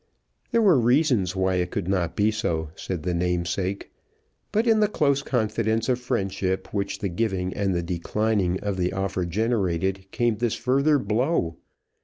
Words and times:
There 0.49 0.63
were 0.63 0.79
reasons 0.79 1.35
why 1.35 1.57
it 1.57 1.69
could 1.69 1.87
not 1.87 2.15
be 2.15 2.31
so, 2.31 2.69
said 2.75 3.03
the 3.03 3.13
namesake; 3.13 3.91
but 4.51 4.65
in 4.65 4.79
the 4.79 4.87
close 4.87 5.21
confidence 5.21 5.87
of 5.89 5.99
friendship 5.99 6.69
which 6.73 6.97
the 6.97 7.07
giving 7.07 7.53
and 7.53 7.75
the 7.75 7.83
declining 7.83 8.59
of 8.61 8.77
the 8.77 8.93
offer 8.93 9.25
generated 9.27 10.07
came 10.09 10.37
this 10.37 10.55
further 10.55 10.97
blow. 10.97 11.57